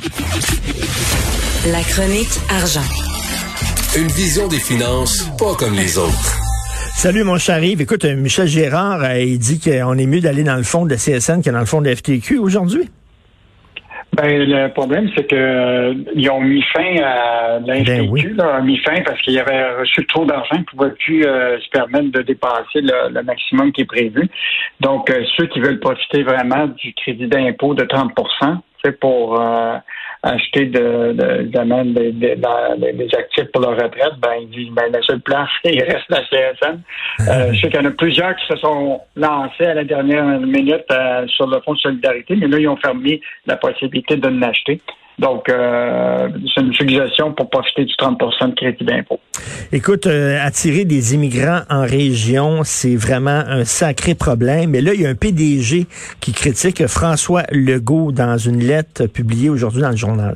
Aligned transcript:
La 0.00 1.80
chronique 1.82 2.30
argent. 2.50 2.86
Une 3.98 4.06
vision 4.06 4.46
des 4.46 4.60
finances 4.60 5.28
pas 5.36 5.56
comme 5.58 5.74
les 5.74 5.98
autres. 5.98 6.38
Salut 6.94 7.24
mon 7.24 7.36
cher 7.36 7.62
Yves. 7.62 7.80
Écoute, 7.80 8.04
euh, 8.04 8.14
Michel 8.14 8.46
Gérard, 8.46 9.02
euh, 9.02 9.18
il 9.18 9.40
dit 9.40 9.58
qu'on 9.58 9.98
est 9.98 10.06
mieux 10.06 10.20
d'aller 10.20 10.44
dans 10.44 10.56
le 10.56 10.62
fond 10.62 10.84
de 10.84 10.90
la 10.90 10.96
CSN 10.96 11.42
que 11.42 11.50
dans 11.50 11.58
le 11.58 11.66
fond 11.66 11.80
de 11.80 11.88
la 11.88 11.96
FTQ 11.96 12.38
aujourd'hui. 12.38 12.88
Ben, 14.18 14.48
le 14.48 14.68
problème, 14.72 15.08
c'est 15.16 15.28
que 15.28 15.36
euh, 15.36 15.94
ils 16.14 16.28
ont 16.28 16.40
mis 16.40 16.62
fin 16.72 16.96
à 17.04 17.60
la 17.60 17.80
Ben 17.84 18.08
oui. 18.10 18.26
Là, 18.36 18.60
mis 18.62 18.78
fin 18.78 19.00
parce 19.04 19.20
qu'ils 19.22 19.38
avaient 19.38 19.78
reçu 19.78 20.04
trop 20.06 20.24
d'argent, 20.24 20.56
ils 20.56 20.60
ne 20.60 20.64
pouvaient 20.64 20.94
plus 20.98 21.24
euh, 21.24 21.56
se 21.60 21.68
permettre 21.70 22.10
de 22.10 22.22
dépasser 22.22 22.80
le, 22.80 23.12
le 23.12 23.22
maximum 23.22 23.70
qui 23.70 23.82
est 23.82 23.84
prévu. 23.84 24.28
Donc, 24.80 25.08
euh, 25.10 25.22
ceux 25.36 25.46
qui 25.46 25.60
veulent 25.60 25.78
profiter 25.78 26.24
vraiment 26.24 26.66
du 26.66 26.94
crédit 26.94 27.28
d'impôt 27.28 27.74
de 27.74 27.84
30 27.84 28.12
c'est 28.16 28.46
pour 29.00 29.40
euh, 29.40 29.76
acheter 30.22 30.66
de, 30.66 31.12
de, 31.12 31.42
des- 32.78 32.92
des 32.92 33.14
actifs 33.16 33.50
pour 33.52 33.62
leur 33.62 33.72
retraite, 33.76 34.14
ben, 34.20 34.34
ils 34.42 34.48
disent, 34.50 34.72
ben, 34.72 34.90
la 34.92 35.02
seule 35.02 35.20
place, 35.20 35.48
il 35.64 35.82
reste 35.82 36.08
la 36.08 36.22
CSN. 36.22 36.80
Euh, 37.28 37.52
je 37.52 37.60
sais 37.60 37.68
qu'il 37.68 37.80
y 37.80 37.82
en 37.82 37.86
a 37.86 37.90
plusieurs 37.90 38.34
qui 38.36 38.46
se 38.46 38.56
sont 38.56 39.00
lancés 39.16 39.64
à 39.66 39.74
la 39.74 39.84
dernière 39.84 40.24
minute 40.40 40.84
euh, 40.90 41.26
sur 41.28 41.46
le 41.46 41.60
fonds 41.60 41.74
de 41.74 41.78
solidarité, 41.78 42.36
mais 42.36 42.46
là, 42.48 42.58
ils 42.58 42.68
ont 42.68 42.76
fermé 42.76 43.20
la 43.46 43.56
possibilité 43.56 44.16
de 44.16 44.28
l'acheter. 44.28 44.80
Donc, 45.18 45.48
euh, 45.48 46.28
c'est 46.54 46.60
une 46.60 46.72
suggestion 46.72 47.32
pour 47.32 47.50
profiter 47.50 47.84
du 47.84 47.94
30% 47.94 48.50
de 48.50 48.54
crédit 48.54 48.84
d'impôt. 48.84 49.18
Écoute, 49.72 50.06
euh, 50.06 50.38
attirer 50.40 50.84
des 50.84 51.14
immigrants 51.14 51.62
en 51.68 51.82
région, 51.82 52.60
c'est 52.62 52.94
vraiment 52.94 53.42
un 53.46 53.64
sacré 53.64 54.14
problème. 54.14 54.70
Mais 54.70 54.80
là, 54.80 54.94
il 54.94 55.02
y 55.02 55.06
a 55.06 55.10
un 55.10 55.14
PDG 55.14 55.86
qui 56.20 56.32
critique 56.32 56.86
François 56.86 57.42
Legault 57.50 58.12
dans 58.12 58.38
une 58.38 58.60
lettre 58.60 59.06
publiée 59.06 59.50
aujourd'hui 59.50 59.82
dans 59.82 59.90
le 59.90 59.96
journal. 59.96 60.34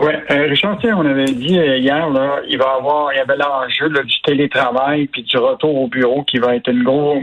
Oui, 0.00 0.12
euh, 0.30 0.46
Richard, 0.48 0.78
on 0.96 1.06
avait 1.06 1.24
dit 1.24 1.58
euh, 1.58 1.78
hier, 1.78 2.08
là, 2.10 2.40
il 2.48 2.56
va 2.56 2.66
y 2.66 2.78
avoir, 2.78 3.12
il 3.12 3.16
y 3.16 3.20
avait 3.20 3.36
l'enjeu 3.36 3.88
du 3.88 4.22
télétravail 4.22 5.08
puis 5.08 5.24
du 5.24 5.36
retour 5.38 5.74
au 5.74 5.88
bureau 5.88 6.22
qui 6.22 6.38
va 6.38 6.54
être 6.54 6.70
une 6.70 6.84
grosse 6.84 7.22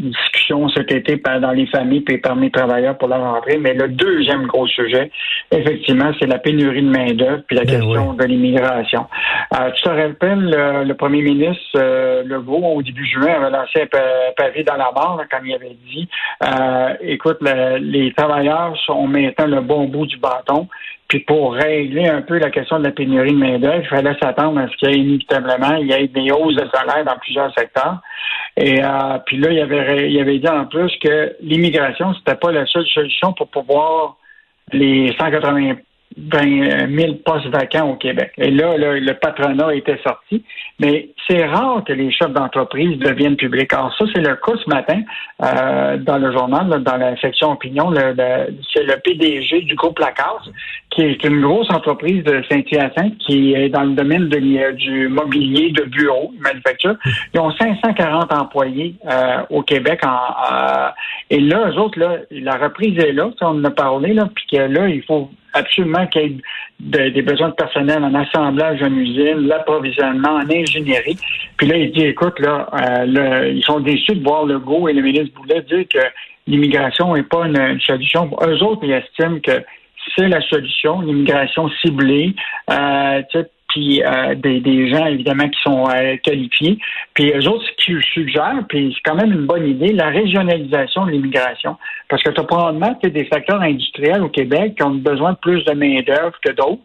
discussion 0.00 0.68
cet 0.70 0.90
été 0.92 1.16
par- 1.16 1.40
dans 1.40 1.50
les 1.52 1.66
familles 1.66 2.00
puis 2.00 2.18
parmi 2.18 2.46
les 2.46 2.50
travailleurs 2.50 2.96
pour 2.98 3.08
la 3.08 3.18
rentrée. 3.18 3.58
Mais 3.58 3.74
le 3.74 3.88
deuxième 3.88 4.46
gros 4.46 4.66
sujet, 4.66 5.10
effectivement, 5.52 6.10
c'est 6.18 6.26
la 6.26 6.38
pénurie 6.38 6.82
de 6.82 6.88
main-d'œuvre 6.88 7.42
puis 7.46 7.56
la 7.56 7.64
Ben 7.64 7.80
question 7.80 8.12
de 8.14 8.24
l'immigration. 8.24 9.06
Euh, 9.58 9.70
tu 9.72 9.82
te 9.82 9.88
rappelles, 9.88 10.40
le, 10.50 10.84
le 10.84 10.94
premier 10.94 11.22
ministre 11.22 11.62
euh, 11.76 12.22
Legault, 12.24 12.62
au 12.76 12.82
début 12.82 13.06
juin, 13.06 13.34
avait 13.34 13.50
lancé 13.50 13.82
un 13.82 13.86
pa- 13.86 14.32
pavé 14.36 14.62
dans 14.64 14.76
la 14.76 14.90
là, 14.94 15.24
quand 15.30 15.38
il 15.44 15.54
avait 15.54 15.76
dit 15.86 16.08
euh, 16.44 16.94
écoute, 17.00 17.38
le- 17.40 17.78
les 17.78 18.12
travailleurs 18.12 18.76
sont 18.86 19.06
maintenant 19.06 19.46
le 19.46 19.60
bon 19.60 19.84
bout 19.84 20.06
du 20.06 20.16
bâton. 20.18 20.68
Puis 21.10 21.18
pour 21.18 21.54
régler 21.54 22.06
un 22.06 22.22
peu 22.22 22.38
la 22.38 22.50
question 22.50 22.78
de 22.78 22.84
la 22.84 22.92
pénurie 22.92 23.32
de 23.32 23.36
main-d'œuvre, 23.36 23.80
il 23.82 23.88
fallait 23.88 24.16
s'attendre 24.22 24.60
à 24.60 24.68
ce 24.68 24.76
qu'il 24.76 24.90
y 24.90 24.92
ait 24.92 24.98
inévitablement 24.98 25.74
il 25.74 25.88
y 25.88 25.92
ait 25.92 26.06
des 26.06 26.30
hausses 26.30 26.54
de 26.54 26.64
salaire 26.72 27.04
dans 27.04 27.18
plusieurs 27.18 27.52
secteurs. 27.52 27.98
Et 28.56 28.80
euh, 28.80 29.18
puis 29.26 29.38
là, 29.38 29.50
il 29.50 29.58
avait, 29.58 30.08
il 30.08 30.20
avait 30.20 30.38
dit 30.38 30.48
en 30.48 30.66
plus 30.66 30.96
que 31.02 31.34
l'immigration, 31.42 32.14
c'était 32.14 32.36
pas 32.36 32.52
la 32.52 32.64
seule 32.66 32.86
solution 32.86 33.32
pour 33.32 33.48
pouvoir 33.48 34.18
les 34.72 35.12
180 35.18 35.78
000 36.16 37.14
postes 37.24 37.46
vacants 37.48 37.90
au 37.90 37.94
Québec. 37.96 38.32
Et 38.38 38.50
là, 38.50 38.76
le 38.76 39.12
patronat 39.14 39.74
était 39.74 39.98
sorti. 40.04 40.44
Mais 40.80 41.10
c'est 41.28 41.44
rare 41.46 41.84
que 41.86 41.92
les 41.92 42.10
chefs 42.10 42.32
d'entreprise 42.32 42.98
deviennent 42.98 43.36
publics. 43.36 43.72
Alors 43.72 43.94
ça, 43.96 44.04
c'est 44.14 44.20
le 44.20 44.34
cas 44.36 44.52
ce 44.64 44.68
matin 44.68 45.00
euh, 45.42 45.96
dans 45.98 46.18
le 46.18 46.32
journal, 46.32 46.68
là, 46.68 46.78
dans 46.78 46.96
la 46.96 47.16
section 47.20 47.52
opinion. 47.52 47.90
le- 47.90 48.12
le- 48.16 48.54
c'est 48.74 48.82
le 48.84 48.96
PDG 49.04 49.62
du 49.62 49.74
groupe 49.74 49.98
Lacasse, 49.98 50.48
qui 50.90 51.02
est 51.02 51.22
une 51.24 51.40
grosse 51.42 51.70
entreprise 51.70 52.24
de 52.24 52.42
Saint-Hyacinthe 52.50 53.16
qui 53.18 53.54
est 53.54 53.68
dans 53.68 53.82
le 53.84 53.92
domaine 53.92 54.28
du 54.28 55.08
mobilier 55.08 55.70
de 55.70 55.84
bureau, 55.84 56.32
manufacture. 56.40 56.96
Ils 57.34 57.40
ont 57.40 57.50
540 57.52 58.32
employés 58.32 58.94
euh, 59.08 59.38
au 59.50 59.62
Québec. 59.62 60.00
En, 60.04 60.08
euh, 60.52 60.88
et 61.30 61.38
là, 61.40 61.70
eux 61.70 61.78
autres, 61.78 61.98
là, 61.98 62.16
la 62.30 62.56
reprise 62.56 62.98
est 62.98 63.12
là, 63.12 63.30
on 63.42 63.46
en 63.46 63.64
a 63.64 63.70
parlé, 63.70 64.12
là, 64.14 64.28
puis 64.34 64.44
que 64.50 64.56
là, 64.62 64.88
il 64.88 65.02
faut 65.04 65.30
absolument 65.52 66.06
qu'il 66.06 66.22
y 66.22 66.24
ait 66.26 66.36
de- 66.80 67.08
des 67.10 67.22
besoins 67.22 67.48
de 67.50 67.54
personnel 67.54 68.02
en 68.04 68.14
assemblage 68.14 68.82
en 68.82 68.92
usine, 68.94 69.46
l'approvisionnement, 69.48 70.36
en 70.36 70.50
ingénierie. 70.50 71.16
Puis 71.56 71.66
là, 71.66 71.76
il 71.76 71.92
dit, 71.92 72.04
écoute, 72.04 72.38
là, 72.40 72.68
euh, 72.72 73.04
le- 73.06 73.52
ils 73.52 73.62
sont 73.64 73.80
déçus 73.80 74.14
de 74.16 74.22
voir 74.22 74.44
le 74.44 74.58
go 74.58 74.88
et 74.88 74.92
le 74.92 75.02
ministre 75.02 75.34
Boulet 75.34 75.62
dire 75.62 75.84
que 75.88 76.00
l'immigration 76.46 77.14
n'est 77.14 77.22
pas 77.22 77.46
une, 77.46 77.58
une 77.60 77.80
solution. 77.80 78.30
Eux 78.46 78.62
autres, 78.62 78.82
ils 78.84 78.92
estiment 78.92 79.38
que 79.40 79.62
c'est 80.16 80.28
la 80.28 80.40
solution, 80.42 81.00
l'immigration 81.02 81.68
ciblée, 81.82 82.34
euh, 82.70 83.22
puis 83.70 84.02
euh, 84.02 84.34
des, 84.34 84.60
des 84.60 84.90
gens 84.90 85.06
évidemment 85.06 85.48
qui 85.48 85.60
sont 85.62 85.88
euh, 85.88 86.16
qualifiés. 86.22 86.78
Puis 87.14 87.32
eux 87.32 87.48
autres, 87.48 87.64
ce 87.64 87.84
qu'ils 87.84 88.02
suggèrent, 88.12 88.64
puis 88.68 88.94
c'est 88.94 89.10
quand 89.10 89.16
même 89.16 89.32
une 89.32 89.46
bonne 89.46 89.66
idée, 89.66 89.92
la 89.92 90.08
régionalisation 90.08 91.06
de 91.06 91.12
l'immigration. 91.12 91.76
Parce 92.08 92.22
que 92.22 92.30
tu 92.30 92.40
as 92.40 92.44
probablement 92.44 92.98
des 93.02 93.28
secteurs 93.32 93.62
industriels 93.62 94.22
au 94.22 94.28
Québec 94.28 94.74
qui 94.76 94.82
ont 94.82 94.90
besoin 94.90 95.32
de 95.32 95.38
plus 95.38 95.64
de 95.64 95.72
main-d'œuvre 95.72 96.38
que 96.44 96.52
d'autres. 96.52 96.82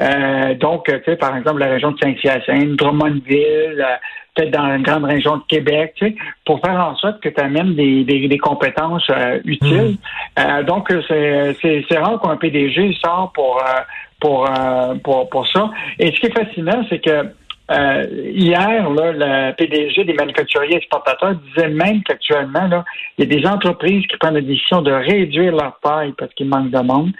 Euh, 0.00 0.54
donc, 0.54 0.86
tu 0.86 1.00
sais, 1.04 1.16
par 1.16 1.36
exemple, 1.36 1.60
la 1.60 1.68
région 1.68 1.92
de 1.92 1.98
Saint-Hyacinthe, 1.98 2.76
Drummondville, 2.76 3.80
euh, 3.80 3.96
peut-être 4.34 4.50
dans 4.50 4.74
une 4.74 4.82
grande 4.82 5.04
région 5.04 5.36
de 5.36 5.42
Québec, 5.48 5.94
tu 5.96 6.06
sais, 6.06 6.14
pour 6.44 6.60
faire 6.60 6.74
en 6.74 6.96
sorte 6.96 7.20
que 7.20 7.28
tu 7.28 7.40
amènes 7.40 7.76
des, 7.76 8.02
des, 8.02 8.26
des 8.26 8.38
compétences 8.38 9.08
euh, 9.10 9.38
utiles. 9.44 9.96
Euh, 10.38 10.62
donc, 10.64 10.88
c'est, 11.08 11.56
c'est, 11.62 11.84
c'est 11.88 11.98
rare 11.98 12.20
qu'un 12.20 12.36
PDG 12.36 12.96
sort 13.00 13.30
pour, 13.32 13.62
euh, 13.62 13.80
pour, 14.24 14.40
euh, 14.48 14.94
pour, 15.04 15.28
pour 15.28 15.46
ça. 15.48 15.70
Et 15.98 16.06
ce 16.12 16.18
qui 16.20 16.26
est 16.28 16.38
fascinant, 16.44 16.80
c'est 16.88 16.98
que 16.98 17.16
euh, 17.70 18.06
hier, 18.34 18.88
là, 18.90 19.06
le 19.12 19.52
PDG 19.52 20.04
des 20.04 20.14
manufacturiers 20.14 20.76
exportateurs 20.76 21.34
disait 21.46 21.68
même 21.68 22.02
qu'actuellement, 22.02 22.66
là, 22.68 22.84
il 23.18 23.24
y 23.24 23.26
a 23.34 23.38
des 23.40 23.46
entreprises 23.46 24.06
qui 24.06 24.16
prennent 24.16 24.34
la 24.34 24.40
décision 24.40 24.80
de 24.82 24.92
réduire 24.92 25.52
leur 25.52 25.78
taille 25.82 26.12
parce 26.16 26.32
qu'il 26.34 26.48
manque 26.48 26.70
de 26.70 26.80
monde. 26.80 27.12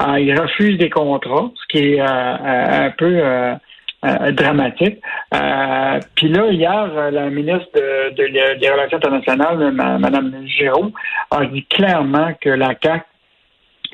Euh, 0.00 0.18
ils 0.20 0.36
refusent 0.40 0.78
des 0.78 0.90
contrats, 0.90 1.50
ce 1.60 1.64
qui 1.70 1.94
est 1.94 2.00
un 2.00 2.90
peu 3.02 3.12
dramatique. 4.32 4.98
Puis 6.16 6.28
là, 6.28 6.46
hier, 6.50 7.10
la 7.10 7.30
ministre 7.30 7.68
de- 7.74 8.10
de- 8.16 8.58
des 8.60 8.70
Relations 8.70 8.98
internationales, 8.98 9.58
Mme 9.72 10.42
Giraud, 10.46 10.92
a 11.30 11.44
dit 11.46 11.64
clairement 11.66 12.30
que 12.40 12.50
la 12.50 12.74
CAC 12.74 13.04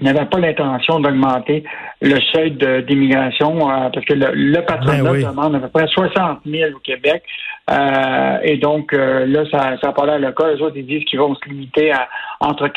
n'avait 0.00 0.24
pas 0.26 0.38
l'intention 0.38 1.00
d'augmenter 1.00 1.64
le 2.00 2.18
seuil 2.32 2.52
d'immigration 2.86 3.70
euh, 3.70 3.90
parce 3.90 4.04
que 4.06 4.14
le, 4.14 4.32
le 4.32 4.60
patronat 4.62 5.02
Ben 5.02 5.10
oui. 5.10 5.24
demande 5.24 5.54
à 5.54 5.60
peu 5.60 5.68
près 5.68 5.86
60 5.86 6.40
000 6.44 6.72
au 6.74 6.80
Québec. 6.80 7.22
Euh, 7.70 8.38
et 8.42 8.58
donc, 8.58 8.92
euh, 8.92 9.24
là, 9.26 9.44
ça 9.50 9.76
n'a 9.82 9.92
pas 9.92 10.06
l'air 10.06 10.18
le 10.18 10.32
cas. 10.32 10.52
Les 10.52 10.60
autres, 10.60 10.76
ils 10.76 10.86
disent 10.86 11.04
qu'ils 11.04 11.18
vont 11.18 11.34
se 11.34 11.48
limiter 11.48 11.92
à 11.92 12.08
entre 12.40 12.68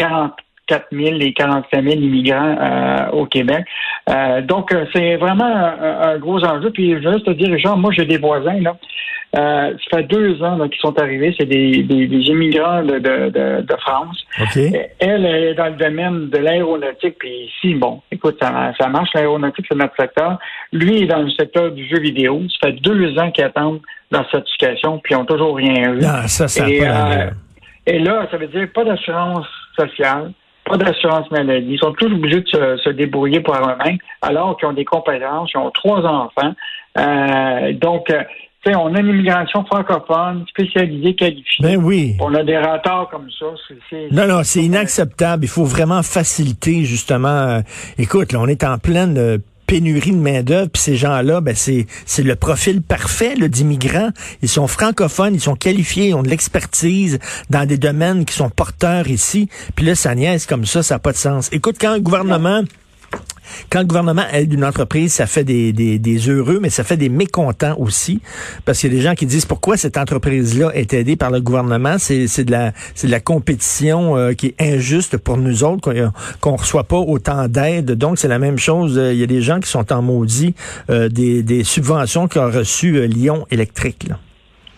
44 0.67 0.88
000 0.91 1.19
et 1.22 1.33
45 1.33 1.83
000 1.83 1.95
immigrants 1.95 2.55
euh, 2.59 3.11
au 3.11 3.25
Québec. 3.25 3.66
Euh, 4.09 4.41
donc, 4.41 4.72
euh, 4.73 4.85
c'est 4.94 5.15
vraiment 5.15 5.45
un, 5.45 6.09
un 6.09 6.18
gros 6.18 6.44
enjeu. 6.44 6.71
Puis, 6.71 6.92
je 6.92 7.07
veux 7.07 7.13
juste 7.13 7.25
te 7.25 7.31
dire, 7.31 7.51
Richard, 7.51 7.77
moi, 7.77 7.92
j'ai 7.95 8.06
des 8.06 8.18
voisins, 8.18 8.59
là. 8.62 8.75
Euh, 9.36 9.74
ça 9.92 9.97
fait 9.97 10.03
deux 10.03 10.42
ans 10.42 10.57
qu'ils 10.69 10.80
sont 10.80 10.97
arrivés. 11.00 11.36
C'est 11.38 11.45
des, 11.45 11.83
des, 11.83 12.07
des 12.07 12.21
immigrants 12.27 12.81
de, 12.81 12.97
de, 12.97 13.30
de, 13.30 13.62
de 13.62 13.75
France. 13.81 14.25
OK? 14.39 14.56
Elle 14.56 14.88
elle 15.00 15.25
est 15.25 15.53
dans 15.53 15.68
le 15.68 15.75
domaine 15.75 16.30
de 16.30 16.38
l'aéronautique, 16.38 17.15
puis 17.19 17.50
ici, 17.50 17.75
bon, 17.75 18.01
écoute, 18.09 18.38
ça, 18.42 18.71
ça 18.80 18.88
marche, 18.88 19.09
l'aéronautique, 19.13 19.65
c'est 19.68 19.77
notre 19.77 19.95
secteur. 20.00 20.39
Lui 20.71 21.03
est 21.03 21.07
dans 21.07 21.21
le 21.21 21.30
secteur 21.31 21.71
du 21.71 21.88
jeu 21.88 22.00
vidéo. 22.00 22.42
Ça 22.62 22.69
fait 22.69 22.80
deux 22.80 23.18
ans 23.19 23.30
qu'ils 23.31 23.44
attendent 23.44 23.81
leur 24.12 24.30
certification, 24.31 25.00
puis 25.00 25.13
ils 25.13 25.18
n'ont 25.18 25.25
toujours 25.25 25.57
rien 25.57 25.94
eu. 25.94 25.97
Non, 25.97 26.27
ça, 26.27 26.47
ça 26.47 26.63
a 26.63 26.69
et, 26.69 26.80
pas 26.80 27.12
euh, 27.12 27.30
et 27.86 28.00
là, 28.00 28.27
ça 28.31 28.38
veut 28.38 28.47
dire 28.47 28.68
pas 28.74 28.86
d'assurance 28.86 29.47
sociale, 29.77 30.31
pas 30.68 30.78
d'assurance 30.78 31.30
maladie. 31.31 31.74
Ils 31.74 31.80
sont 31.80 31.94
tous 31.94 32.08
obligés 32.08 32.42
de 32.42 32.48
se, 32.48 32.78
se 32.78 32.90
débrouiller 32.90 33.40
pour 33.40 33.56
eux-mêmes, 33.56 33.98
alors 34.22 34.58
qu'ils 34.58 34.68
ont 34.68 34.74
des 34.74 34.86
compétences, 34.86 35.52
ils 35.54 35.58
ont 35.58 35.72
trois 35.72 36.02
enfants. 36.02 36.54
Euh, 36.98 37.74
donc, 37.74 38.10
euh, 38.10 38.24
on 38.75 38.94
a 38.96 39.00
une 39.00 39.08
immigration 39.08 39.64
francophone, 39.66 40.46
spécialisée, 40.50 41.16
qualifiée. 41.16 41.64
Ben 41.64 41.78
oui. 41.78 42.16
On 42.19 42.34
a 42.34 42.44
des 42.44 42.58
retards 42.58 43.08
comme 43.10 43.30
ça. 43.31 43.46
non, 44.12 44.28
non, 44.28 44.42
c'est 44.44 44.64
inacceptable. 44.64 45.46
Il 45.46 45.50
faut 45.50 45.64
vraiment 45.64 46.04
faciliter, 46.04 46.84
justement. 46.84 47.28
Euh, 47.28 47.62
écoute, 47.98 48.34
là, 48.34 48.40
on 48.42 48.48
est 48.48 48.64
en 48.64 48.78
pleine 48.78 49.18
euh, 49.18 49.38
pénurie 49.68 50.12
de 50.12 50.18
main-d'œuvre, 50.18 50.69
puis 50.69 50.81
ces 50.81 50.96
gens-là, 50.96 51.42
ben 51.42 51.56
c'est 51.56 51.86
c'est 52.06 52.24
le 52.24 52.36
profil 52.36 52.81
parfait 52.81 53.36
d'immigrants. 53.36 54.10
Ils 54.42 54.50
sont 54.50 54.68
francophones, 54.68 55.36
ils 55.36 55.42
sont 55.42 55.56
qualifiés, 55.56 56.08
ils 56.08 56.14
ont 56.16 56.24
de 56.24 56.30
l'expertise 56.30 57.19
dans 57.50 57.68
des 57.68 57.78
domaines 57.78 58.25
qui 58.25 58.34
sont 58.34 58.50
porteurs 58.50 59.08
ici. 59.10 59.50
Puis 59.75 59.86
là, 59.86 59.96
ça 59.96 60.16
niaise 60.16 60.46
comme 60.46 60.66
ça, 60.66 60.81
ça 60.81 60.96
n'a 60.96 61.00
pas 61.00 61.12
de 61.12 61.18
sens. 61.18 61.50
Écoute, 61.52 61.75
quand 61.80 61.94
le 61.94 62.00
gouvernement 62.00 62.64
quand 63.69 63.79
le 63.79 63.85
gouvernement 63.85 64.25
aide 64.31 64.53
une 64.53 64.65
entreprise, 64.65 65.13
ça 65.13 65.27
fait 65.27 65.44
des, 65.44 65.71
des, 65.73 66.17
heureux, 66.29 66.59
mais 66.61 66.69
ça 66.69 66.83
fait 66.83 66.97
des 66.97 67.09
mécontents 67.09 67.75
aussi, 67.77 68.21
parce 68.65 68.79
qu'il 68.79 68.91
y 68.91 68.95
a 68.95 68.97
des 68.97 69.03
gens 69.03 69.15
qui 69.15 69.25
disent 69.25 69.45
pourquoi 69.45 69.77
cette 69.77 69.97
entreprise-là 69.97 70.71
est 70.73 70.94
aidée 70.94 71.15
par 71.15 71.31
le 71.31 71.41
gouvernement? 71.41 71.97
C'est 71.99 72.44
de 72.44 72.51
la 72.51 72.73
c'est 72.95 73.07
de 73.07 73.11
la 73.11 73.19
compétition 73.19 74.17
euh, 74.17 74.33
qui 74.33 74.47
est 74.47 74.75
injuste 74.75 75.17
pour 75.17 75.38
nous 75.38 75.63
autres, 75.63 75.94
qu'on 76.41 76.51
ne 76.53 76.57
reçoit 76.57 76.83
pas 76.83 76.97
autant 76.97 77.47
d'aide. 77.47 77.91
Donc 77.91 78.17
c'est 78.17 78.27
la 78.27 78.39
même 78.39 78.57
chose. 78.57 78.97
Euh, 78.97 79.13
il 79.13 79.19
y 79.19 79.23
a 79.23 79.27
des 79.27 79.41
gens 79.41 79.59
qui 79.59 79.69
sont 79.69 79.91
en 79.91 80.01
maudit 80.01 80.53
euh, 80.89 81.09
des, 81.09 81.44
des 81.44 81.63
subventions 81.63 82.27
qu'a 82.27 82.47
reçues 82.47 83.07
Lyon 83.07 83.45
Électrique. 83.51 84.07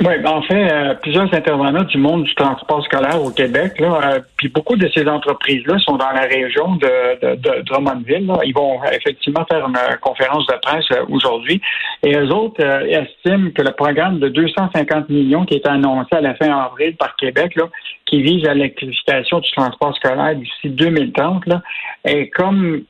Oui, 0.02 0.18
ben, 0.24 0.32
en 0.32 0.42
fait, 0.42 0.72
euh, 0.72 0.94
plusieurs 0.94 1.34
intervenants 1.34 1.84
du 1.84 1.98
monde 1.98 2.24
du 2.24 2.34
transport 2.34 2.82
scolaire 2.86 3.22
au 3.22 3.32
Québec, 3.32 3.78
là, 3.82 4.00
euh, 4.02 4.20
puis 4.38 4.48
beaucoup 4.48 4.78
de 4.78 4.90
ces 4.96 5.06
entreprises-là 5.06 5.78
sont 5.80 5.98
dans 5.98 6.12
la 6.12 6.22
région 6.22 6.76
de, 6.76 7.36
de, 7.36 7.62
Drummondville. 7.64 8.26
Là. 8.26 8.40
Ils 8.46 8.54
vont 8.54 8.80
effectivement 8.94 9.46
faire 9.52 9.68
une 9.68 9.76
euh, 9.76 9.98
conférence 10.00 10.48
de 10.48 10.56
presse 10.62 10.86
aujourd'hui. 11.10 11.60
Et 12.04 12.16
eux 12.16 12.30
autres 12.30 12.64
estiment 12.64 13.52
que 13.52 13.62
le 13.62 13.72
programme 13.72 14.20
de 14.20 14.30
250 14.30 15.10
millions 15.10 15.46
qui 15.46 15.56
est 15.56 15.68
annoncé 15.68 16.16
à 16.16 16.22
la 16.22 16.34
fin 16.36 16.48
avril 16.48 16.96
par 16.96 17.18
Québec, 17.18 17.58
là, 17.58 17.66
qui 18.06 18.22
vise 18.22 18.48
à 18.48 18.54
l'électrification 18.54 19.40
du 19.40 19.52
transport 19.52 19.94
scolaire 19.98 20.34
d'ici 20.36 20.70
2030, 20.70 21.46
là, 21.48 21.62
est 22.06 22.30
comme 22.30 22.84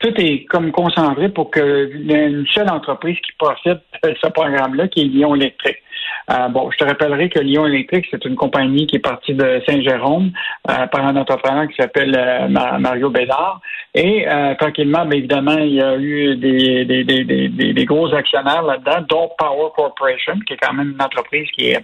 tout 0.00 0.12
est 0.20 0.44
comme 0.44 0.72
concentré 0.72 1.28
pour 1.28 1.50
que 1.50 1.90
une 1.92 2.46
seule 2.48 2.68
entreprise 2.68 3.16
qui 3.24 3.32
profite 3.38 3.78
de 3.78 3.80
ce 4.04 4.28
programme-là, 4.28 4.88
qui 4.88 5.02
est 5.02 5.04
Lyon 5.04 5.34
Électrique. 5.34 5.78
Euh, 6.30 6.48
bon, 6.48 6.70
je 6.70 6.76
te 6.78 6.84
rappellerai 6.84 7.28
que 7.28 7.38
Lyon 7.38 7.66
Électrique, 7.66 8.06
c'est 8.10 8.24
une 8.24 8.34
compagnie 8.34 8.86
qui 8.86 8.96
est 8.96 9.00
partie 9.00 9.34
de 9.34 9.62
Saint-Jérôme 9.68 10.32
euh, 10.68 10.86
par 10.88 11.06
un 11.06 11.16
entrepreneur 11.16 11.68
qui 11.68 11.76
s'appelle 11.76 12.16
euh, 12.16 12.48
Mario 12.78 13.10
Bédard. 13.10 13.60
Et 13.94 14.26
tranquillement, 14.58 15.06
bien 15.06 15.18
évidemment, 15.18 15.56
il 15.56 15.74
y 15.74 15.80
a 15.80 15.96
eu 15.96 16.36
des, 16.36 16.84
des, 16.84 17.02
des, 17.04 17.24
des, 17.24 17.48
des 17.48 17.84
gros 17.86 18.12
actionnaires 18.12 18.62
là-dedans, 18.62 19.06
dont 19.08 19.30
Power 19.38 19.70
Corporation, 19.74 20.34
qui 20.46 20.52
est 20.52 20.58
quand 20.58 20.74
même 20.74 20.92
une 20.92 21.02
entreprise 21.02 21.48
qui 21.52 21.70
est 21.70 21.80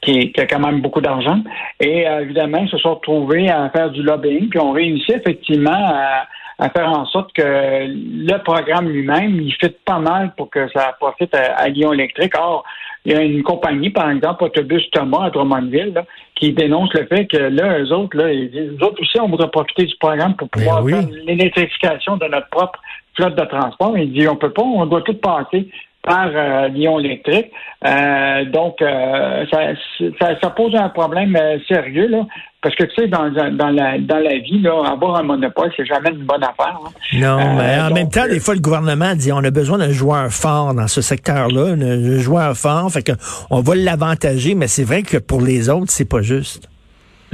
qui, 0.00 0.32
a 0.38 0.46
quand 0.46 0.60
même 0.60 0.80
beaucoup 0.80 1.00
d'argent. 1.02 1.40
Et 1.80 2.04
évidemment, 2.22 2.58
ils 2.62 2.70
se 2.70 2.78
sont 2.78 2.94
retrouvés 2.94 3.50
à 3.50 3.68
faire 3.70 3.90
du 3.90 4.02
lobbying, 4.02 4.48
puis 4.48 4.58
ont 4.58 4.72
réussi 4.72 5.12
effectivement 5.12 5.70
à, 5.72 6.26
à 6.58 6.70
faire 6.70 6.88
en 6.88 7.06
sorte 7.06 7.32
que 7.32 7.42
le 7.42 8.42
programme 8.42 8.88
lui-même, 8.88 9.40
il 9.40 9.52
fit 9.52 9.74
pas 9.84 9.98
mal 9.98 10.34
pour 10.36 10.50
que 10.50 10.68
ça 10.70 10.94
profite 10.98 11.34
à, 11.34 11.68
Lyon 11.68 11.92
Électrique. 11.92 12.32
Or, 12.38 12.64
il 13.04 13.12
y 13.12 13.16
a 13.16 13.22
une 13.22 13.42
compagnie, 13.42 13.90
par 13.90 14.10
exemple, 14.10 14.44
Autobus 14.44 14.88
Thomas 14.92 15.24
à 15.24 15.30
Drummondville, 15.30 16.04
qui 16.36 16.52
dénonce 16.52 16.92
le 16.94 17.06
fait 17.06 17.26
que 17.26 17.36
là, 17.36 17.80
eux 17.80 17.92
autres, 17.92 18.16
là, 18.16 18.32
eux 18.32 18.76
autres 18.82 19.02
aussi, 19.02 19.18
on 19.20 19.28
voudrait 19.28 19.50
profiter 19.50 19.84
du 19.84 19.94
programme 19.96 20.36
pour 20.36 20.48
pouvoir 20.48 20.82
ben 20.82 21.02
faire 21.02 21.08
l'électrification 21.26 22.16
de 22.16 22.26
notre 22.26 22.48
propre 22.48 22.80
flotte 23.14 23.36
de 23.36 23.44
transport. 23.44 23.98
Il 23.98 24.12
dit 24.12 24.28
on 24.28 24.36
peut 24.36 24.52
pas, 24.52 24.62
on 24.62 24.86
doit 24.86 25.02
tout 25.02 25.14
passer 25.14 25.68
par 26.04 26.28
euh, 26.32 26.68
Lyon 26.68 27.00
électrique. 27.00 27.50
Euh, 27.84 28.44
donc, 28.44 28.80
euh, 28.82 29.44
ça, 29.50 30.36
ça, 30.40 30.50
pose 30.50 30.74
un 30.74 30.90
problème 30.90 31.36
sérieux, 31.66 32.08
là, 32.08 32.26
parce 32.62 32.74
que 32.76 32.84
tu 32.84 32.94
sais, 32.94 33.08
dans, 33.08 33.30
dans, 33.30 33.70
la, 33.70 33.98
dans 33.98 34.18
la 34.18 34.38
vie, 34.38 34.60
là, 34.60 34.82
avoir 34.86 35.16
un 35.16 35.22
monopole, 35.22 35.72
c'est 35.76 35.86
jamais 35.86 36.10
une 36.10 36.24
bonne 36.24 36.44
affaire. 36.44 36.78
Hein. 36.84 36.90
Non, 37.14 37.56
mais 37.56 37.80
en 37.80 37.90
même 37.90 38.10
temps, 38.10 38.26
des 38.28 38.40
fois, 38.40 38.54
le 38.54 38.60
gouvernement 38.60 39.14
dit 39.14 39.32
on 39.32 39.38
a 39.38 39.50
besoin 39.50 39.78
d'un 39.78 39.90
joueur 39.92 40.30
fort 40.30 40.74
dans 40.74 40.88
ce 40.88 41.00
secteur-là, 41.00 41.72
un 41.72 42.18
joueur 42.18 42.54
fort, 42.56 42.90
fait 42.90 43.02
que 43.02 43.12
on 43.50 43.60
va 43.60 43.74
l'avantager, 43.74 44.54
mais 44.54 44.68
c'est 44.68 44.84
vrai 44.84 45.02
que 45.02 45.16
pour 45.16 45.40
les 45.40 45.68
autres, 45.68 45.90
c'est 45.90 46.08
pas 46.08 46.22
juste. 46.22 46.68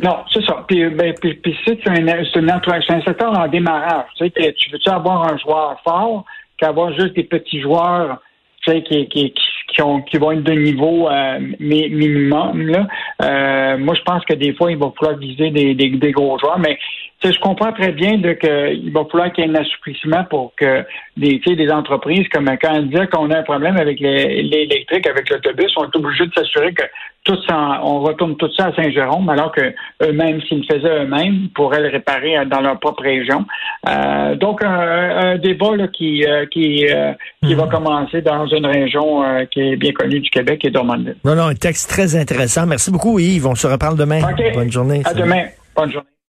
Non, 0.03 0.17
c'est 0.33 0.45
ça. 0.47 0.65
Puis, 0.67 0.89
ben, 0.91 1.13
puis, 1.21 1.35
puis 1.35 1.55
c'est 1.67 1.79
un, 1.87 2.09
un 2.09 3.03
secteur 3.05 3.39
en 3.39 3.49
démarrage. 3.49 4.07
Tu, 4.17 4.25
sais, 4.25 4.55
tu 4.57 4.71
veux-tu 4.71 4.89
avoir 4.89 5.31
un 5.31 5.37
joueur 5.37 5.77
fort 5.85 6.25
qu'avoir 6.57 6.93
juste 6.93 7.15
des 7.15 7.25
petits 7.25 7.61
joueurs 7.61 8.19
qui, 8.65 9.09
qui, 9.09 9.35
qui, 9.69 9.83
ont, 9.83 10.03
qui 10.03 10.19
vont 10.19 10.33
être 10.33 10.43
de 10.43 10.53
niveau 10.53 11.09
euh, 11.09 11.39
minimum. 11.59 12.67
Là. 12.69 12.87
Euh, 13.23 13.79
moi, 13.79 13.95
je 13.95 14.03
pense 14.03 14.25
que 14.25 14.35
des 14.35 14.53
fois, 14.55 14.71
il 14.71 14.79
va 14.79 14.93
falloir 14.99 15.19
viser 15.19 15.51
des, 15.51 15.75
des, 15.75 15.91
des 15.91 16.13
gros 16.13 16.39
joueurs, 16.39 16.59
mais 16.59 16.79
je 17.23 17.39
comprends 17.41 17.73
très 17.73 17.93
bien 17.93 18.13
qu'il 18.21 18.93
va 18.93 19.05
falloir 19.11 19.33
qu'il 19.33 19.45
y 19.45 19.47
ait 19.47 19.51
un 19.51 19.61
assouplissement 19.61 20.25
pour 20.25 20.53
que 20.57 20.85
des, 21.17 21.39
des 21.39 21.71
entreprises, 21.71 22.27
comme 22.29 22.47
quand 22.61 22.73
on 22.73 22.83
disait 22.83 23.07
qu'on 23.09 23.31
a 23.31 23.39
un 23.39 23.43
problème 23.43 23.77
avec 23.77 24.01
l'électrique, 24.01 25.07
avec 25.07 25.29
l'autobus, 25.29 25.73
on 25.77 25.85
est 25.85 25.97
obligé 25.97 26.27
de 26.27 26.33
s'assurer 26.35 26.73
que 26.73 26.85
tout 27.25 27.37
ça, 27.47 27.81
on 27.85 28.01
retourne 28.01 28.37
tout 28.37 28.51
ça 28.57 28.67
à 28.67 28.75
Saint-Jérôme, 28.75 29.29
alors 29.29 29.53
que 29.53 29.75
eux-mêmes, 30.03 30.41
s'ils 30.43 30.65
le 30.67 30.75
faisaient 30.75 31.05
eux-mêmes, 31.05 31.49
pourraient 31.55 31.83
le 31.83 31.89
réparer 31.89 32.37
dans 32.47 32.61
leur 32.61 32.81
propre 32.81 33.03
région. 33.03 33.45
Euh, 33.87 34.35
donc, 34.37 34.63
un, 34.65 35.37
débat 35.37 35.77
là, 35.77 35.89
qui, 35.89 36.25
euh, 36.25 36.47
qui, 36.47 36.87
euh, 36.89 37.13
qui 37.45 37.55
va 37.55 37.67
mhm. 37.67 37.71
commencer 37.71 38.23
dans 38.23 38.47
une 38.47 38.65
région 38.65 39.23
qui 39.51 39.61
est 39.61 39.77
bien 39.77 39.93
connue 39.93 40.21
du 40.21 40.31
Québec 40.31 40.65
et 40.65 40.71
d'Ormondville. 40.71 41.17
Non, 41.25 41.35
non, 41.35 41.49
un 41.49 41.55
texte 41.55 41.91
très 41.91 42.17
intéressant. 42.17 42.67
Merci 42.67 42.91
beaucoup, 42.91 43.19
Yves. 43.19 43.47
On 43.47 43.55
se 43.55 43.67
reparle 43.67 43.99
demain. 43.99 44.21
Bonne 44.55 44.73
journée. 44.73 45.03
À 45.05 45.13
demain. 45.13 45.45
Bonne 45.77 45.93
journée. 45.93 46.11